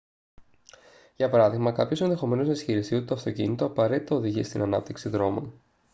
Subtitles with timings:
[1.15, 5.53] για παράδειγμα κάποιος ενδεχομένως να ισχυριστεί ότι το αυτοκίνητο απαραίτητα οδηγεί στην ανάπτυξη δρόμων